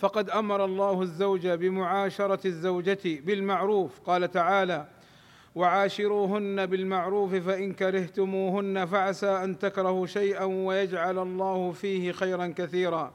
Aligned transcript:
فقد 0.00 0.30
أمر 0.30 0.64
الله 0.64 1.02
الزوج 1.02 1.48
بمعاشرة 1.48 2.46
الزوجة 2.46 2.98
بالمعروف. 3.04 4.00
قال 4.00 4.30
تعالى 4.30 4.86
وعاشروهن 5.54 6.66
بالمعروف 6.66 7.34
فإن 7.34 7.72
كرهتموهن 7.72 8.86
فعسى 8.86 9.26
أن 9.26 9.58
تكرهوا 9.58 10.06
شيئا 10.06 10.44
ويجعل 10.44 11.18
الله 11.18 11.72
فيه 11.72 12.12
خيرا 12.12 12.54
كثيرا. 12.56 13.12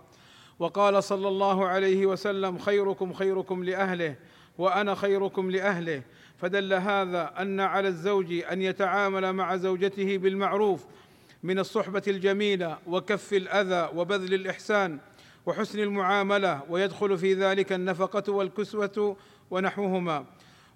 وقال 0.60 1.04
صلى 1.04 1.28
الله 1.28 1.66
عليه 1.68 2.06
وسلم 2.06 2.58
خيركم 2.58 3.14
خيركم 3.14 3.64
لأهله 3.64 4.16
وأنا 4.58 4.96
خيركم 4.96 5.52
لأهله. 5.52 6.02
فدل 6.38 6.74
هذا 6.74 7.34
أن 7.42 7.60
على 7.60 7.88
الزوج 7.88 8.34
أن 8.52 8.62
يتعامل 8.62 9.34
مع 9.34 9.56
زوجته 9.56 10.18
بالمعروف 10.18 10.86
من 11.44 11.60
الصحبة 11.60 12.04
الجميلة 12.08 12.78
وكف 12.88 13.34
الأذى 13.34 13.90
وبذل 13.96 14.34
الإحسان. 14.34 15.00
وحسن 15.46 15.80
المعاملة 15.80 16.62
ويدخل 16.70 17.18
في 17.18 17.34
ذلك 17.34 17.74
النفقة 17.74 18.32
والكسوة 18.32 19.18
ونحوهما. 19.52 20.26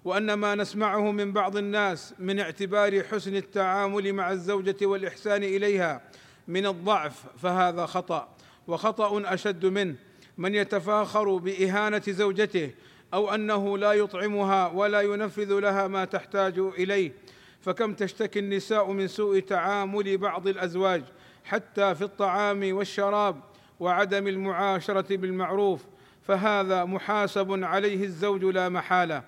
وأن 0.04 0.32
ما 0.32 0.54
نسمعه 0.54 1.12
من 1.12 1.32
بعض 1.32 1.56
الناس 1.56 2.14
من 2.18 2.40
اعتبار 2.40 3.02
حسن 3.02 3.36
التعامل 3.36 4.12
مع 4.12 4.32
الزوجة 4.32 4.86
والإحسان 4.86 5.42
إليها 5.42 6.02
من 6.48 6.66
الضعف 6.66 7.24
فهذا 7.38 7.86
خطأ. 7.86 8.28
وخطأ 8.66 9.34
أشد 9.34 9.66
منه 9.66 9.94
من 10.38 10.54
يتفاخر 10.54 11.36
بإهانة 11.36 12.02
زوجته 12.08 12.70
أو 13.14 13.34
أنه 13.34 13.78
لا 13.78 13.92
يطعمها 13.92 14.66
ولا 14.68 15.00
ينفذ 15.00 15.58
لها 15.58 15.88
ما 15.88 16.04
تحتاج 16.04 16.58
إليه. 16.58 17.12
فكم 17.60 17.94
تشتكي 17.94 18.38
النساء 18.38 18.92
من 18.92 19.08
سوء 19.08 19.38
تعامل 19.38 20.18
بعض 20.18 20.48
الأزواج 20.48 21.02
حتى 21.44 21.94
في 21.94 22.02
الطعام 22.02 22.76
والشراب؟ 22.76 23.49
وعدم 23.80 24.28
المعاشرة 24.28 25.16
بالمعروف 25.16 25.84
فهذا 26.22 26.84
محاسب 26.84 27.64
عليه 27.64 28.04
الزوج 28.04 28.44
لا 28.44 28.68
محالة. 28.68 29.22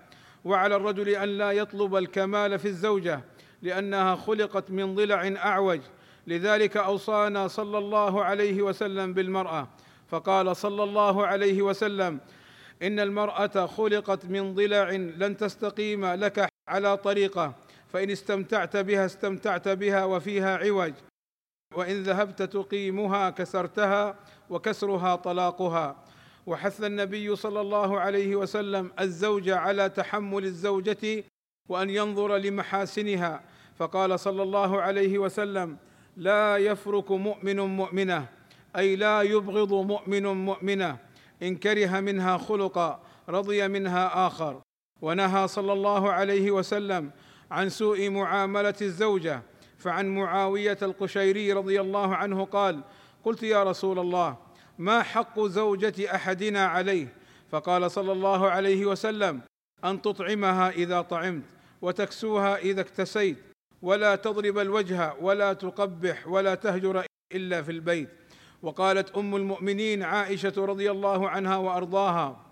وعلى 0.45 0.77
الرجل 0.77 1.09
أن 1.09 1.29
لا 1.29 1.53
يطلب 1.53 1.97
الكمال 1.97 2.59
في 2.59 2.69
الزوجة 2.69 3.21
لأنها 3.63 4.15
خلقت 4.15 4.71
من 4.71 4.95
ضلع 4.95 5.35
أعوج. 5.37 5.81
لذلك 6.27 6.77
أوصانا 6.77 7.49
صلى 7.49 7.79
الله 7.79 8.25
عليه 8.25 8.63
وسلم 8.63 9.15
بالمرأة. 9.15 9.69
فقال 10.09 10.57
صلى 10.57 10.83
الله 10.83 11.27
عليه 11.27 11.63
وسلم 11.63 12.21
إن 12.83 13.01
المرأة 13.01 13.67
خلقت 13.67 14.27
من 14.27 14.55
ضلع 14.55 14.91
لن 14.91 15.37
تستقيم 15.37 16.07
لك 16.07 16.49
على 16.69 16.97
طريقة 16.97 17.55
فإن 17.93 18.11
استمتعت 18.11 18.77
بها 18.77 19.07
استمتعت 19.07 19.69
بها 19.69 20.05
وفيها 20.05 20.57
عوج. 20.57 20.93
وإن 21.75 22.03
ذهبت 22.03 22.43
تقيمها 22.43 23.31
كسرتها 23.31 24.15
وكسرها 24.51 25.17
طلاقها. 25.17 25.97
وحث 26.47 26.85
النبي 26.85 27.37
صلى 27.37 27.61
الله 27.61 28.01
عليه 28.01 28.37
وسلم 28.37 28.91
الزوج 29.01 29.51
على 29.51 29.89
تحمل 29.89 30.45
الزوجة 30.45 31.25
وأن 31.69 31.91
ينظر 31.91 32.37
لمحاسنها. 32.37 33.41
فقال 33.79 34.21
صلى 34.21 34.43
الله 34.43 34.81
عليه 34.81 35.19
وسلم 35.19 35.77
لا 36.17 36.57
يفرك 36.57 37.11
مؤمن 37.11 37.61
مؤمنة 37.61 38.27
أي 38.77 38.97
لا 38.97 39.23
يبغض 39.23 39.73
مؤمن 39.73 40.27
مؤمنة 40.27 40.97
إن 41.43 41.57
كره 41.57 42.01
منها 42.01 42.39
خلقا 42.39 43.01
رضي 43.29 43.69
منها 43.69 44.27
آخر. 44.27 44.61
ونهى 45.03 45.49
صلى 45.49 45.73
الله 45.73 46.13
عليه 46.13 46.51
وسلم 46.51 47.11
عن 47.51 47.69
سوء 47.69 48.11
معاملة 48.11 48.75
الزوجة 48.83 49.43
فعن 49.83 50.09
معاوية 50.09 50.79
القشيري 50.83 51.53
رضي 51.53 51.81
الله 51.81 52.17
عنه 52.17 52.45
قال 52.45 52.81
قلت 53.25 53.43
يا 53.43 53.65
رسول 53.65 53.99
الله 53.99 54.37
ما 54.79 55.03
حق 55.03 55.41
زوجة 55.41 56.15
أحدنا 56.15 56.67
عليه؟ 56.67 57.15
فقال 57.51 57.91
صلى 57.91 58.13
الله 58.13 58.51
عليه 58.51 58.87
وسلم 58.87 59.41
أن 59.85 60.03
تطعمها 60.03 60.71
إذا 60.71 61.01
طعمت 61.01 61.45
وتكسوها 61.83 62.57
إذا 62.57 62.81
اكتسيت 62.81 63.37
ولا 63.83 64.17
تضرب 64.17 64.59
الوجه 64.59 65.15
ولا 65.21 65.53
تقبح 65.53 66.29
ولا 66.29 66.55
تهجر 66.55 67.05
إلا 67.35 67.63
في 67.63 67.73
البيت. 67.73 68.09
وقالت 68.63 69.17
أم 69.17 69.37
المؤمنين 69.37 70.03
عائشة 70.03 70.53
رضي 70.57 70.91
الله 70.91 71.29
عنها 71.29 71.57
وأرضاها 71.57 72.47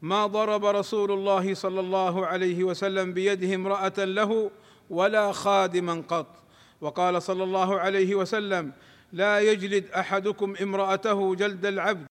ما 0.00 0.26
ضرب 0.26 0.64
رسول 0.64 1.12
الله 1.12 1.54
صلى 1.54 1.80
الله 1.80 2.26
عليه 2.26 2.64
وسلم 2.64 3.12
بيده 3.12 3.54
امرأة 3.54 4.04
له 4.04 4.50
ولا 4.90 5.32
خادما 5.32 6.02
قط. 6.08 6.42
وقال 6.80 7.22
صلى 7.22 7.44
الله 7.44 7.80
عليه 7.80 8.14
وسلم 8.14 8.72
لا 9.12 9.40
يجلد 9.40 9.90
أحدكم 9.90 10.54
امرأته 10.62 11.34
جلد 11.34 11.66
العبد 11.66 12.06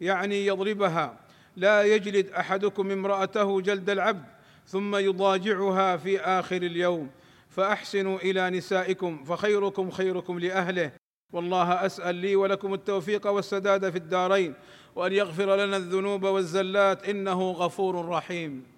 يعني 0.00 0.46
يضربها. 0.46 1.20
لا 1.56 1.82
يجلد 1.82 2.30
أحدكم 2.30 2.90
امرأته 2.90 3.60
جلد 3.60 3.90
العبد 3.90 4.24
ثم 4.66 4.96
يضاجعها 4.96 5.96
في 5.96 6.20
آخر 6.20 6.56
اليوم. 6.56 7.10
فأحسنوا 7.48 8.18
إلى 8.18 8.50
نسائكم 8.50 9.24
فخيركم 9.24 9.90
خيركم 9.90 10.38
لأهله. 10.38 10.92
والله 11.32 11.86
أسأل 11.86 12.14
لي 12.14 12.36
ولكم 12.36 12.74
التوفيق 12.74 13.26
والسداد 13.26 13.90
في 13.90 13.98
الدارين 13.98 14.54
وأن 14.96 15.12
يغفر 15.12 15.56
لنا 15.56 15.76
الذنوب 15.76 16.22
والزلات 16.22 17.08
إنه 17.08 17.50
غفور 17.50 18.08
رحيم. 18.08 18.77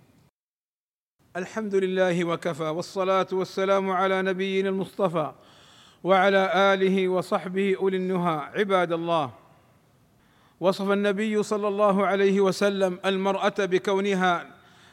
الحمد 1.37 1.75
لله 1.75 2.25
وكفى 2.25 2.63
والصلاة 2.63 3.27
والسلام 3.33 3.91
على 3.91 4.23
نبينا 4.23 4.69
المصطفى 4.69 5.33
وعلى 6.05 6.53
آله 6.55 7.09
وصحبه 7.09 7.77
أولي 7.81 7.97
النهى. 7.97 8.51
عباد 8.55 8.93
الله 8.93 9.31
وصف 10.61 10.91
النبي 10.91 11.43
صلى 11.43 11.69
الله 11.69 12.07
عليه 12.07 12.41
وسلم 12.41 12.99
المرأة 13.05 13.55
بكونها 13.59 14.47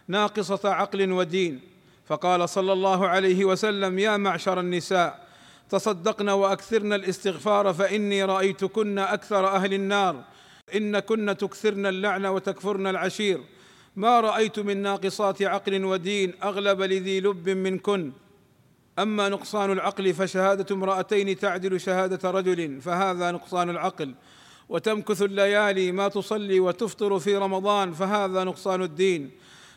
ناقصة 0.07 0.69
عقل 0.69 1.11
ودين. 1.11 1.61
فقال 2.05 2.49
صلى 2.49 2.73
الله 2.73 3.07
عليه 3.07 3.45
وسلم 3.45 3.99
يا 3.99 4.17
معشر 4.17 4.59
النساء 4.59 5.27
تصدقن 5.69 6.29
وأكثرن 6.29 6.93
الاستغفار 6.93 7.73
فإني 7.73 8.23
رأيتكن 8.23 8.99
أكثر 8.99 9.47
أهل 9.47 9.73
النار. 9.73 10.23
ان 10.75 10.99
كن 10.99 11.37
تكثرن 11.37 11.85
اللعن 11.85 12.25
وتكفرن 12.25 12.87
العشير. 12.87 13.39
ما 13.97 14.19
رأيت 14.19 14.59
من 14.59 14.77
ناقصات 14.77 15.41
عقل 15.41 15.85
ودين 15.85 16.33
أغلب 16.43 16.81
لذي 16.81 17.19
لب 17.19 17.49
منكن 17.49 18.11
أما 18.99 19.29
نقصان 19.29 19.71
العقل 19.71 20.13
فشهادة 20.13 20.75
امرأتين 20.75 21.37
تعدل 21.37 21.79
شهادة 21.79 22.31
رجل 22.31 22.81
فهذا 22.81 23.31
نقصان 23.31 23.69
العقل. 23.69 24.15
وتمكث 24.69 25.21
الليالي 25.21 25.91
ما 25.91 26.07
تصلي 26.07 26.59
وتفطر 26.59 27.19
في 27.19 27.37
رمضان 27.37 27.93
فهذا 27.93 28.43
نقصان 28.43 28.81
الدين. 28.81 29.31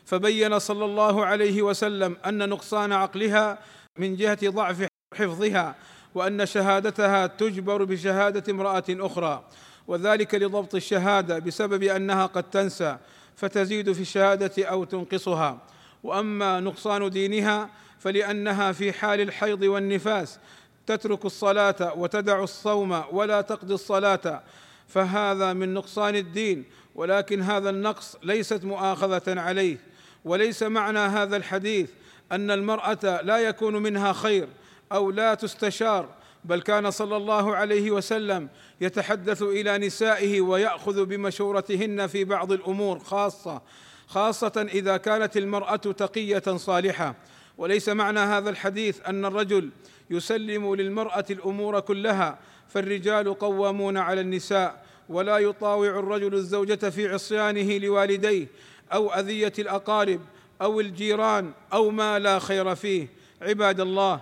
فبين 0.05 0.59
صلى 0.59 0.85
الله 0.85 1.25
عليه 1.25 1.61
وسلم 1.61 2.17
أن 2.25 2.49
نقصان 2.49 2.91
عقلها 2.91 3.59
من 3.97 4.15
جهة 4.15 4.49
ضعف 4.49 4.87
حفظها 5.13 5.75
وأن 6.15 6.45
شهادتها 6.45 7.27
تجبر 7.27 7.83
بشهادة 7.83 8.53
امرأة 8.53 8.83
أخرى. 8.89 9.43
وذلك 9.87 10.35
لضبط 10.35 10.75
الشهادة 10.75 11.39
بسبب 11.39 11.83
أنها 11.83 12.25
قد 12.25 12.43
تنسى. 12.43 12.97
فتزيد 13.35 13.91
في 13.91 14.01
الشهادة 14.01 14.65
أو 14.65 14.83
تنقصها. 14.83 15.57
وأما 16.03 16.59
نقصان 16.59 17.09
دينها 17.09 17.69
فلأنها 17.99 18.71
في 18.71 18.93
حال 18.93 19.21
الحيض 19.21 19.61
والنفاس 19.61 20.39
تترك 20.87 21.25
الصلاة 21.25 21.93
وتدع 21.97 22.43
الصوم 22.43 23.03
ولا 23.11 23.41
تقضي 23.41 23.73
الصلاة 23.73 24.43
فهذا 24.87 25.53
من 25.53 25.73
نقصان 25.73 26.15
الدين 26.15 26.63
ولكن 26.95 27.41
هذا 27.41 27.69
النقص 27.69 28.17
ليست 28.23 28.63
مؤاخذة 28.63 29.39
عليه. 29.39 29.77
وليس 30.25 30.63
معنى 30.63 30.99
هذا 30.99 31.37
الحديث 31.37 31.89
أن 32.31 32.51
المرأة 32.51 33.21
لا 33.21 33.37
يكون 33.37 33.75
منها 33.75 34.13
خير 34.13 34.47
أو 34.91 35.11
لا 35.11 35.33
تستشار 35.33 36.09
بل 36.45 36.61
كان 36.61 36.91
صلى 36.91 37.17
الله 37.17 37.55
عليه 37.55 37.91
وسلم 37.91 38.49
يتحدث 38.81 39.41
إلى 39.41 39.77
نسائه 39.77 40.41
ويأخذ 40.41 41.05
بمشورتهن 41.05 42.07
في 42.07 42.23
بعض 42.23 42.51
الأمور 42.51 42.99
خاصة 42.99 43.61
خاصة 44.07 44.67
إذا 44.73 44.97
كانت 44.97 45.37
المرأة 45.37 45.75
تقية 45.75 46.43
صالحة. 46.57 47.15
وليس 47.57 47.89
معنى 47.89 48.19
هذا 48.19 48.49
الحديث 48.49 48.99
أن 49.07 49.25
الرجل 49.25 49.69
يسلم 50.09 50.75
للمرأة 50.75 51.25
الأمور 51.29 51.79
كلها 51.79 52.39
فالرجال 52.69 53.39
قوامون 53.39 53.97
على 53.97 54.21
النساء 54.21 54.85
ولا 55.09 55.37
يطاوع 55.37 55.87
الرجل 55.87 56.33
الزوجة 56.33 56.89
في 56.89 57.07
عصيانه 57.07 57.77
لوالديه 57.77 58.47
أو 58.93 59.13
أذية 59.13 59.53
الأقارب 59.59 60.21
أو 60.61 60.79
الجيران 60.79 61.51
أو 61.73 61.89
ما 61.89 62.19
لا 62.19 62.39
خير 62.39 62.75
فيه. 62.75 63.07
عباد 63.41 63.79
الله 63.79 64.21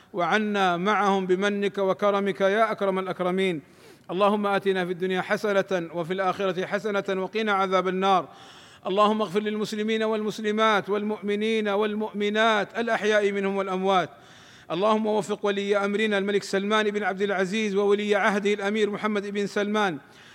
وعنا 0.13 0.77
معهم 0.77 1.25
بمنك 1.25 1.77
وكرمك 1.77 2.41
يا 2.41 2.71
أكرم 2.71 2.99
الأكرمين. 2.99 3.61
اللهم 4.11 4.47
آتنا 4.47 4.85
في 4.85 4.91
الدنيا 4.91 5.21
حسنة 5.21 5.89
وفي 5.93 6.13
الآخرة 6.13 6.65
حسنة 6.65 7.03
وقنا 7.09 7.51
عذاب 7.53 7.87
النار. 7.87 8.27
اللهم 8.87 9.21
اغفر 9.21 9.39
للمسلمين 9.39 10.03
والمسلمات 10.03 10.89
والمؤمنين 10.89 11.67
والمؤمنات 11.69 12.79
الأحياء 12.79 13.31
منهم 13.31 13.55
والأموات. 13.55 14.09
اللهم 14.71 15.05
وفق 15.05 15.45
ولي 15.45 15.77
أمرنا 15.77 16.17
الملك 16.17 16.43
سلمان 16.43 16.89
بن 16.89 17.03
عبد 17.03 17.21
العزيز 17.21 17.75
وولي 17.75 18.15
عهده 18.15 18.53
الأمير 18.53 18.89
محمد 18.89 19.27
بن 19.27 19.47
سلمان. 19.47 19.97